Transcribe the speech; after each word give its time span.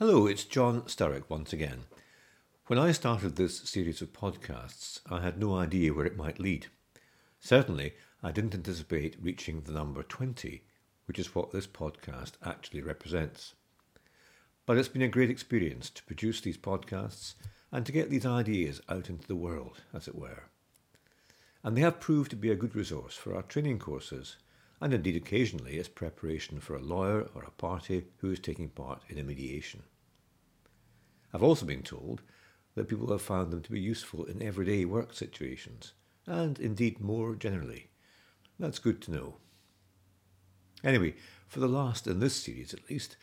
Hello, 0.00 0.26
it's 0.26 0.44
John 0.44 0.80
Sturrock 0.88 1.24
once 1.28 1.52
again. 1.52 1.80
When 2.68 2.78
I 2.78 2.90
started 2.90 3.36
this 3.36 3.58
series 3.58 4.00
of 4.00 4.14
podcasts, 4.14 5.00
I 5.10 5.20
had 5.20 5.38
no 5.38 5.54
idea 5.54 5.92
where 5.92 6.06
it 6.06 6.16
might 6.16 6.38
lead. 6.38 6.68
Certainly, 7.38 7.92
I 8.22 8.32
didn't 8.32 8.54
anticipate 8.54 9.18
reaching 9.20 9.60
the 9.60 9.72
number 9.72 10.02
20, 10.02 10.62
which 11.04 11.18
is 11.18 11.34
what 11.34 11.50
this 11.50 11.66
podcast 11.66 12.32
actually 12.42 12.80
represents. 12.80 13.52
But 14.64 14.78
it's 14.78 14.88
been 14.88 15.02
a 15.02 15.08
great 15.08 15.28
experience 15.28 15.90
to 15.90 16.04
produce 16.04 16.40
these 16.40 16.56
podcasts 16.56 17.34
and 17.70 17.84
to 17.84 17.92
get 17.92 18.08
these 18.08 18.24
ideas 18.24 18.80
out 18.88 19.10
into 19.10 19.28
the 19.28 19.36
world, 19.36 19.82
as 19.92 20.08
it 20.08 20.14
were. 20.14 20.44
And 21.62 21.76
they 21.76 21.82
have 21.82 22.00
proved 22.00 22.30
to 22.30 22.36
be 22.36 22.50
a 22.50 22.56
good 22.56 22.74
resource 22.74 23.16
for 23.16 23.36
our 23.36 23.42
training 23.42 23.80
courses 23.80 24.36
and 24.80 24.94
indeed 24.94 25.16
occasionally 25.16 25.78
as 25.78 25.88
preparation 25.88 26.60
for 26.60 26.74
a 26.74 26.82
lawyer 26.82 27.28
or 27.34 27.42
a 27.42 27.50
party 27.50 28.06
who 28.18 28.30
is 28.30 28.38
taking 28.38 28.68
part 28.68 29.02
in 29.08 29.18
a 29.18 29.22
mediation. 29.22 29.82
I've 31.32 31.42
also 31.42 31.66
been 31.66 31.82
told 31.82 32.22
that 32.74 32.88
people 32.88 33.10
have 33.10 33.22
found 33.22 33.52
them 33.52 33.62
to 33.62 33.72
be 33.72 33.80
useful 33.80 34.24
in 34.24 34.42
everyday 34.42 34.84
work 34.84 35.12
situations, 35.12 35.92
and 36.26 36.58
indeed 36.58 37.00
more 37.00 37.34
generally. 37.34 37.90
That's 38.58 38.78
good 38.78 39.00
to 39.02 39.10
know. 39.10 39.36
Anyway, 40.82 41.14
for 41.46 41.60
the 41.60 41.68
last 41.68 42.06
in 42.06 42.20
this 42.20 42.34
series 42.34 42.72
at 42.72 42.88
least, 42.88 43.16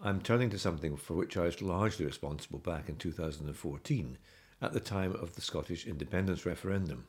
I'm 0.00 0.20
turning 0.20 0.50
to 0.50 0.58
something 0.58 0.96
for 0.96 1.14
which 1.14 1.36
I 1.36 1.44
was 1.44 1.62
largely 1.62 2.04
responsible 2.04 2.58
back 2.58 2.88
in 2.88 2.96
2014 2.96 4.18
at 4.60 4.72
the 4.72 4.80
time 4.80 5.12
of 5.14 5.34
the 5.34 5.40
Scottish 5.40 5.86
independence 5.86 6.46
referendum. 6.46 7.06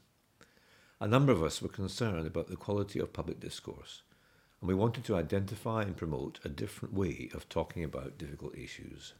A 0.99 1.07
number 1.07 1.31
of 1.31 1.43
us 1.43 1.61
were 1.61 1.69
concerned 1.69 2.27
about 2.27 2.47
the 2.47 2.55
quality 2.55 2.99
of 2.99 3.13
public 3.13 3.39
discourse, 3.39 4.03
and 4.61 4.67
we 4.67 4.75
wanted 4.75 5.03
to 5.05 5.15
identify 5.15 5.81
and 5.81 5.97
promote 5.97 6.39
a 6.45 6.49
different 6.49 6.93
way 6.93 7.29
of 7.33 7.49
talking 7.49 7.83
about 7.83 8.17
difficult 8.17 8.57
issues. 8.57 9.13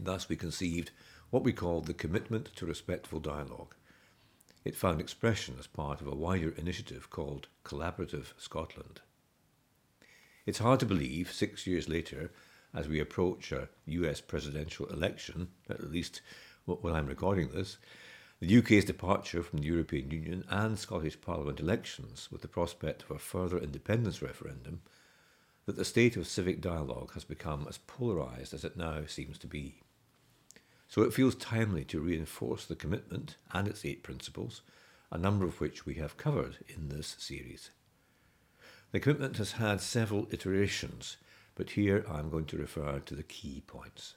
Thus, 0.00 0.28
we 0.28 0.36
conceived 0.36 0.90
what 1.30 1.44
we 1.44 1.52
called 1.52 1.86
the 1.86 1.94
Commitment 1.94 2.50
to 2.56 2.66
Respectful 2.66 3.20
Dialogue. 3.20 3.74
It 4.64 4.74
found 4.74 5.00
expression 5.00 5.56
as 5.58 5.66
part 5.66 6.00
of 6.00 6.06
a 6.06 6.16
wider 6.16 6.50
initiative 6.56 7.10
called 7.10 7.48
Collaborative 7.64 8.32
Scotland. 8.38 9.00
It's 10.46 10.58
hard 10.58 10.80
to 10.80 10.86
believe, 10.86 11.32
six 11.32 11.66
years 11.66 11.88
later, 11.88 12.32
as 12.74 12.88
we 12.88 12.98
approach 12.98 13.52
a 13.52 13.68
US 13.86 14.20
presidential 14.20 14.86
election, 14.86 15.48
at 15.70 15.90
least 15.90 16.22
when 16.66 16.94
I'm 16.94 17.06
recording 17.06 17.48
this, 17.48 17.76
the 18.46 18.58
UK's 18.58 18.84
departure 18.84 19.42
from 19.42 19.60
the 19.60 19.66
European 19.66 20.10
Union 20.10 20.44
and 20.50 20.78
Scottish 20.78 21.18
Parliament 21.18 21.60
elections, 21.60 22.28
with 22.30 22.42
the 22.42 22.48
prospect 22.48 23.02
of 23.04 23.10
a 23.10 23.18
further 23.18 23.56
independence 23.56 24.20
referendum, 24.20 24.82
that 25.64 25.76
the 25.76 25.84
state 25.84 26.14
of 26.18 26.26
civic 26.26 26.60
dialogue 26.60 27.14
has 27.14 27.24
become 27.24 27.64
as 27.66 27.78
polarised 27.78 28.52
as 28.52 28.62
it 28.62 28.76
now 28.76 29.00
seems 29.06 29.38
to 29.38 29.46
be. 29.46 29.80
So 30.88 31.00
it 31.00 31.14
feels 31.14 31.34
timely 31.36 31.84
to 31.86 32.00
reinforce 32.00 32.66
the 32.66 32.76
commitment 32.76 33.36
and 33.50 33.66
its 33.66 33.82
eight 33.82 34.02
principles, 34.02 34.60
a 35.10 35.16
number 35.16 35.46
of 35.46 35.58
which 35.58 35.86
we 35.86 35.94
have 35.94 36.18
covered 36.18 36.58
in 36.68 36.90
this 36.90 37.16
series. 37.18 37.70
The 38.92 39.00
commitment 39.00 39.38
has 39.38 39.52
had 39.52 39.80
several 39.80 40.28
iterations, 40.30 41.16
but 41.54 41.70
here 41.70 42.04
I'm 42.10 42.28
going 42.28 42.44
to 42.46 42.58
refer 42.58 42.98
to 43.06 43.14
the 43.14 43.22
key 43.22 43.62
points. 43.66 44.16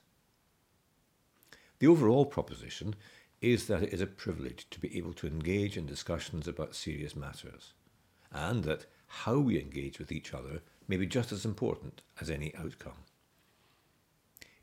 The 1.79 1.87
overall 1.87 2.25
proposition 2.25 2.95
is 3.41 3.67
that 3.67 3.83
it 3.83 3.93
is 3.93 4.01
a 4.01 4.07
privilege 4.07 4.67
to 4.69 4.79
be 4.79 4.97
able 4.97 5.13
to 5.13 5.27
engage 5.27 5.77
in 5.77 5.85
discussions 5.85 6.47
about 6.47 6.75
serious 6.75 7.15
matters, 7.15 7.73
and 8.31 8.63
that 8.63 8.85
how 9.07 9.37
we 9.37 9.59
engage 9.59 9.99
with 9.99 10.11
each 10.11 10.33
other 10.33 10.61
may 10.87 10.97
be 10.97 11.05
just 11.05 11.31
as 11.31 11.45
important 11.45 12.01
as 12.19 12.29
any 12.29 12.53
outcome. 12.55 13.03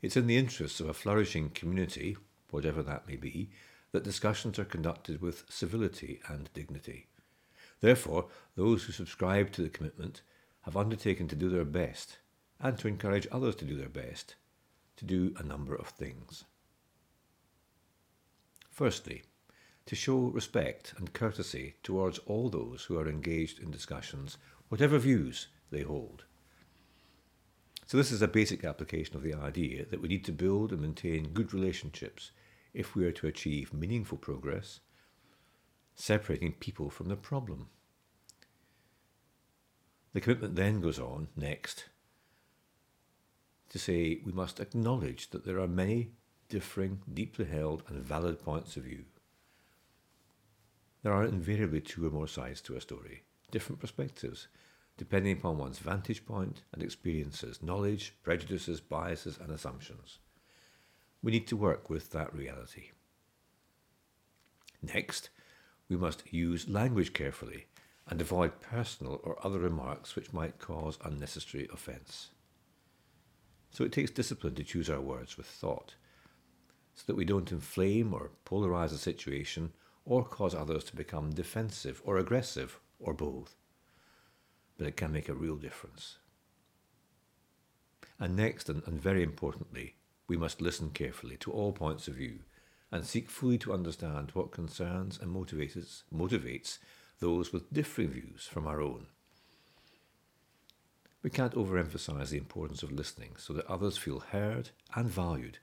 It's 0.01 0.17
in 0.17 0.27
the 0.27 0.37
interests 0.37 0.79
of 0.79 0.89
a 0.89 0.93
flourishing 0.93 1.49
community, 1.49 2.17
whatever 2.51 2.83
that 2.83 3.07
may 3.07 3.15
be, 3.15 3.49
that 3.91 4.03
discussions 4.03 4.59
are 4.59 4.65
conducted 4.65 5.21
with 5.21 5.45
civility 5.49 6.19
and 6.27 6.49
dignity. 6.53 7.07
Therefore, 7.79 8.27
those 8.55 8.83
who 8.83 8.91
subscribe 8.91 9.51
to 9.53 9.61
the 9.61 9.69
commitment 9.69 10.21
have 10.61 10.75
undertaken 10.77 11.27
to 11.29 11.35
do 11.35 11.49
their 11.49 11.65
best 11.65 12.17
and 12.59 12.77
to 12.79 12.87
encourage 12.87 13.27
others 13.31 13.55
to 13.55 13.65
do 13.65 13.75
their 13.75 13.89
best 13.89 14.35
to 14.97 15.05
do 15.05 15.33
a 15.37 15.43
number 15.43 15.75
of 15.75 15.87
things. 15.87 16.45
Firstly, 18.75 19.23
to 19.85 19.95
show 19.95 20.17
respect 20.19 20.95
and 20.97 21.13
courtesy 21.13 21.75
towards 21.81 22.19
all 22.25 22.49
those 22.49 22.83
who 22.83 22.99
are 22.99 23.07
engaged 23.07 23.57
in 23.57 23.71
discussions, 23.71 24.37
whatever 24.67 24.99
views 24.99 25.47
they 25.71 25.83
hold. 25.83 26.25
So, 27.85 27.95
this 27.95 28.11
is 28.11 28.21
a 28.21 28.27
basic 28.27 28.65
application 28.65 29.15
of 29.15 29.23
the 29.23 29.33
idea 29.33 29.85
that 29.85 30.01
we 30.01 30.09
need 30.09 30.25
to 30.25 30.33
build 30.33 30.73
and 30.73 30.81
maintain 30.81 31.29
good 31.29 31.53
relationships 31.53 32.31
if 32.73 32.95
we 32.95 33.05
are 33.05 33.13
to 33.13 33.27
achieve 33.27 33.73
meaningful 33.73 34.17
progress, 34.17 34.81
separating 35.95 36.51
people 36.51 36.89
from 36.89 37.07
the 37.07 37.15
problem. 37.15 37.69
The 40.11 40.19
commitment 40.19 40.57
then 40.57 40.81
goes 40.81 40.99
on 40.99 41.29
next 41.37 41.85
to 43.69 43.79
say 43.79 44.19
we 44.25 44.33
must 44.33 44.59
acknowledge 44.59 45.29
that 45.29 45.45
there 45.45 45.61
are 45.61 45.67
many 45.67 46.11
differing, 46.49 47.01
deeply 47.11 47.45
held, 47.45 47.83
and 47.87 48.03
valid 48.03 48.43
points 48.43 48.77
of 48.77 48.83
view. 48.83 49.05
There 51.03 51.13
are 51.13 51.23
invariably 51.23 51.81
two 51.81 52.07
or 52.07 52.09
more 52.09 52.27
sides 52.27 52.61
to 52.61 52.75
a 52.75 52.81
story, 52.81 53.23
different 53.51 53.79
perspectives, 53.79 54.47
depending 54.97 55.37
upon 55.37 55.57
one's 55.57 55.79
vantage 55.79 56.25
point 56.25 56.63
and 56.73 56.81
experiences, 56.81 57.61
knowledge, 57.61 58.13
prejudices, 58.23 58.79
biases, 58.79 59.37
and 59.37 59.51
assumptions. 59.51 60.19
We 61.21 61.31
need 61.31 61.47
to 61.47 61.57
work 61.57 61.89
with 61.89 62.11
that 62.11 62.33
reality. 62.33 62.91
Next, 64.81 65.29
we 65.89 65.97
must 65.97 66.31
use 66.33 66.69
language 66.69 67.13
carefully 67.13 67.65
and 68.07 68.21
avoid 68.21 68.61
personal 68.61 69.19
or 69.23 69.43
other 69.45 69.59
remarks 69.59 70.15
which 70.15 70.33
might 70.33 70.59
cause 70.59 70.97
unnecessary 71.03 71.67
offence. 71.73 72.29
So 73.71 73.83
it 73.83 73.91
takes 73.91 74.11
discipline 74.11 74.55
to 74.55 74.63
choose 74.63 74.89
our 74.89 75.01
words 75.01 75.37
with 75.37 75.47
thought 75.47 75.95
so 76.95 77.03
that 77.07 77.15
we 77.15 77.25
don't 77.25 77.51
inflame 77.51 78.13
or 78.13 78.31
polarize 78.45 78.93
a 78.93 78.97
situation 78.97 79.73
or 80.05 80.23
cause 80.23 80.55
others 80.55 80.83
to 80.85 80.95
become 80.95 81.31
defensive 81.31 82.01
or 82.05 82.17
aggressive 82.17 82.79
or 82.99 83.13
both. 83.13 83.55
But 84.77 84.87
it 84.87 84.97
can 84.97 85.11
make 85.11 85.29
a 85.29 85.33
real 85.33 85.55
difference. 85.55 86.17
And 88.19 88.35
next, 88.35 88.69
and, 88.69 88.81
and 88.85 89.01
very 89.01 89.23
importantly, 89.23 89.95
we 90.27 90.37
must 90.37 90.61
listen 90.61 90.89
carefully 90.91 91.37
to 91.37 91.51
all 91.51 91.73
points 91.73 92.07
of 92.07 92.15
view 92.15 92.39
and 92.91 93.05
seek 93.05 93.29
fully 93.29 93.57
to 93.57 93.73
understand 93.73 94.31
what 94.33 94.51
concerns 94.51 95.19
and 95.19 95.35
motivates, 95.35 96.03
motivates 96.13 96.77
those 97.19 97.51
with 97.51 97.73
differing 97.73 98.09
views 98.09 98.47
from 98.49 98.67
our 98.67 98.81
own. 98.81 99.07
We 101.23 101.29
can't 101.29 101.55
overemphasize 101.55 102.29
the 102.29 102.37
importance 102.37 102.83
of 102.83 102.91
listening 102.91 103.31
so 103.37 103.51
that 103.53 103.65
others 103.65 103.97
feel 103.97 104.19
heard 104.19 104.69
and 104.95 105.09
valued 105.09 105.57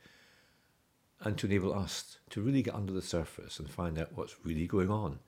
and 1.23 1.39
to 1.39 1.47
enable 1.47 1.73
us 1.73 2.19
to 2.31 2.41
really 2.41 2.63
get 2.63 2.75
under 2.75 2.93
the 2.93 3.03
surface 3.03 3.59
and 3.59 3.71
find 3.71 3.99
out 3.99 4.13
what's 4.15 4.45
really 4.45 4.67
going 4.67 4.91
on. 4.91 5.21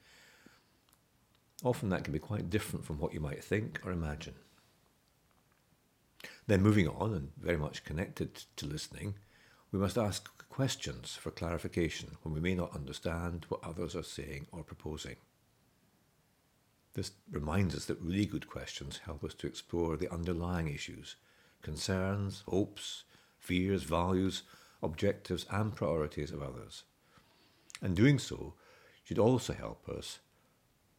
Often 1.63 1.91
that 1.91 2.05
can 2.05 2.13
be 2.13 2.19
quite 2.19 2.51
different 2.51 2.85
from 2.85 2.99
what 2.99 3.15
you 3.15 3.21
might 3.21 3.43
think 3.43 3.81
or 3.85 3.93
imagine. 3.93 4.35
Then, 6.47 6.63
moving 6.63 6.89
on, 6.89 7.15
and 7.15 7.31
very 7.41 7.57
much 7.57 7.85
connected 7.85 8.45
to 8.57 8.67
listening, 8.67 9.15
we 9.73 9.79
must 9.79 9.97
ask 9.97 10.31
questions 10.49 11.17
for 11.17 11.31
clarification 11.31 12.17
when 12.23 12.35
we 12.35 12.41
may 12.41 12.55
not 12.55 12.75
understand 12.75 13.47
what 13.49 13.65
others 13.65 13.97
are 13.97 14.03
saying 14.03 14.47
or 14.53 14.63
proposing. 14.63 15.17
This 16.95 17.13
reminds 17.31 17.75
us 17.75 17.87
that 17.87 18.01
really 18.01 18.27
good 18.27 18.47
questions 18.49 19.01
help 19.05 19.25
us 19.25 19.35
to 19.35 19.47
explore 19.47 19.97
the 19.97 20.13
underlying 20.13 20.69
issues, 20.69 21.17
concerns, 21.63 22.45
hopes, 22.47 23.05
fears, 23.39 23.83
values, 23.83 24.43
objectives, 24.85 25.47
and 25.51 25.75
priorities 25.75 26.31
of 26.31 26.43
others. 26.43 26.85
And 27.81 27.97
doing 27.97 28.19
so 28.19 28.55
should 29.03 29.19
also 29.19 29.53
help 29.53 29.89
us 29.89 30.19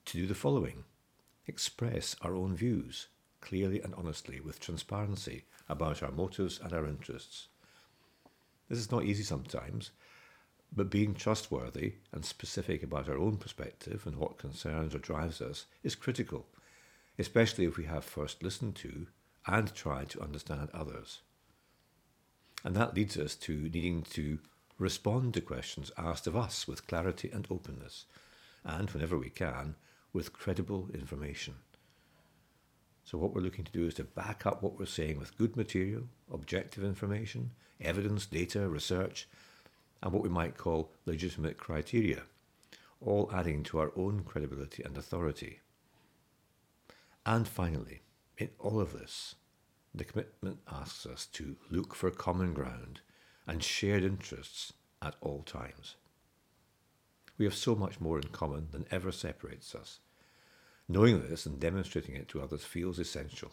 to 0.05 0.17
do 0.17 0.27
the 0.27 0.35
following 0.35 0.83
express 1.47 2.15
our 2.21 2.35
own 2.35 2.55
views 2.55 3.07
clearly 3.41 3.79
and 3.81 3.93
honestly 3.95 4.39
with 4.39 4.59
transparency 4.59 5.45
about 5.69 6.01
our 6.01 6.11
motives 6.11 6.59
and 6.63 6.73
our 6.73 6.87
interests. 6.87 7.47
This 8.69 8.79
is 8.79 8.91
not 8.91 9.03
easy 9.03 9.23
sometimes, 9.23 9.91
but 10.75 10.89
being 10.89 11.13
trustworthy 11.13 11.95
and 12.11 12.25
specific 12.25 12.81
about 12.81 13.07
our 13.07 13.17
own 13.17 13.37
perspective 13.37 14.03
and 14.05 14.15
what 14.15 14.39
concerns 14.39 14.95
or 14.95 14.99
drives 14.99 15.41
us 15.41 15.65
is 15.83 15.95
critical, 15.95 16.47
especially 17.19 17.65
if 17.65 17.77
we 17.77 17.85
have 17.85 18.03
first 18.03 18.41
listened 18.41 18.75
to 18.77 19.07
and 19.47 19.73
tried 19.75 20.09
to 20.09 20.21
understand 20.21 20.69
others. 20.73 21.21
And 22.65 22.75
that 22.75 22.95
leads 22.95 23.15
us 23.15 23.35
to 23.35 23.53
needing 23.53 24.01
to 24.09 24.39
respond 24.79 25.35
to 25.35 25.41
questions 25.41 25.91
asked 25.99 26.25
of 26.25 26.35
us 26.35 26.67
with 26.67 26.87
clarity 26.87 27.29
and 27.31 27.47
openness, 27.51 28.05
and 28.63 28.89
whenever 28.89 29.19
we 29.19 29.29
can, 29.29 29.75
with 30.11 30.33
credible 30.33 30.89
information. 30.91 31.53
So, 33.03 33.19
what 33.19 33.35
we're 33.35 33.41
looking 33.41 33.65
to 33.65 33.71
do 33.71 33.85
is 33.85 33.93
to 33.93 34.03
back 34.03 34.47
up 34.47 34.63
what 34.63 34.79
we're 34.79 34.87
saying 34.87 35.19
with 35.19 35.37
good 35.37 35.55
material, 35.55 36.05
objective 36.33 36.83
information, 36.83 37.51
evidence, 37.79 38.25
data, 38.25 38.67
research, 38.67 39.27
and 40.01 40.11
what 40.11 40.23
we 40.23 40.29
might 40.29 40.57
call 40.57 40.89
legitimate 41.05 41.57
criteria, 41.57 42.23
all 42.99 43.29
adding 43.31 43.61
to 43.65 43.77
our 43.77 43.91
own 43.95 44.23
credibility 44.23 44.81
and 44.81 44.97
authority. 44.97 45.59
And 47.27 47.47
finally, 47.47 48.01
in 48.39 48.49
all 48.57 48.81
of 48.81 48.91
this, 48.91 49.35
the 49.97 50.03
commitment 50.03 50.59
asks 50.71 51.05
us 51.05 51.25
to 51.27 51.55
look 51.69 51.95
for 51.95 52.11
common 52.11 52.53
ground 52.53 53.01
and 53.47 53.63
shared 53.63 54.03
interests 54.03 54.73
at 55.01 55.15
all 55.21 55.43
times. 55.43 55.95
We 57.37 57.45
have 57.45 57.55
so 57.55 57.75
much 57.75 57.99
more 58.01 58.17
in 58.17 58.29
common 58.29 58.67
than 58.71 58.85
ever 58.91 59.11
separates 59.11 59.75
us. 59.75 59.99
Knowing 60.87 61.21
this 61.21 61.45
and 61.45 61.59
demonstrating 61.59 62.15
it 62.15 62.27
to 62.29 62.41
others 62.41 62.63
feels 62.63 62.99
essential. 62.99 63.51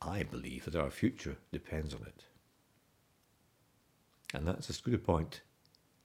I 0.00 0.22
believe 0.22 0.64
that 0.64 0.76
our 0.76 0.90
future 0.90 1.36
depends 1.52 1.94
on 1.94 2.02
it. 2.02 2.24
And 4.34 4.46
that's 4.46 4.70
as 4.70 4.80
good 4.80 4.94
a 4.94 4.98
point 4.98 5.40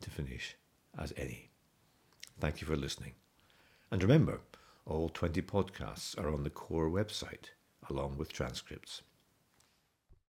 to 0.01 0.09
finish 0.09 0.55
as 0.97 1.13
any. 1.17 1.49
Thank 2.39 2.61
you 2.61 2.67
for 2.67 2.75
listening. 2.75 3.13
And 3.91 4.01
remember, 4.01 4.41
all 4.85 5.09
20 5.09 5.41
podcasts 5.43 6.17
are 6.19 6.31
on 6.33 6.43
the 6.43 6.49
core 6.49 6.89
website, 6.89 7.49
along 7.89 8.17
with 8.17 8.31
transcripts. 8.33 9.01